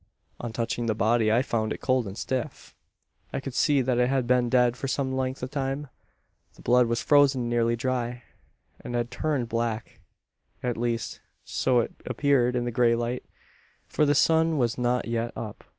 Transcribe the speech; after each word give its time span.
"On 0.39 0.51
touching 0.51 0.87
the 0.87 0.95
body, 0.95 1.31
I 1.31 1.43
found 1.43 1.71
it 1.71 1.79
cold 1.79 2.07
and 2.07 2.17
stiff. 2.17 2.73
I 3.31 3.39
could 3.39 3.53
see 3.53 3.83
that 3.83 3.99
it 3.99 4.09
had 4.09 4.25
been 4.25 4.49
dead 4.49 4.75
for 4.75 4.87
some 4.87 5.15
length 5.15 5.43
of 5.43 5.51
time. 5.51 5.89
The 6.55 6.63
blood 6.63 6.87
was 6.87 7.03
frozen 7.03 7.47
nearly 7.47 7.75
dry; 7.75 8.23
and 8.79 8.95
had 8.95 9.11
turned 9.11 9.47
black. 9.47 9.99
At 10.63 10.75
least, 10.75 11.21
so 11.43 11.81
it 11.81 11.93
appeared 12.03 12.55
in 12.55 12.65
the 12.65 12.71
grey 12.71 12.95
light: 12.95 13.23
for 13.85 14.03
the 14.07 14.15
sun 14.15 14.57
was 14.57 14.75
not 14.75 15.07
yet 15.07 15.33
up. 15.35 15.63